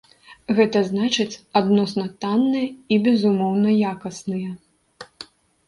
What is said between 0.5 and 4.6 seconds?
Гэта значыць адносна танныя і безумоўна якасныя.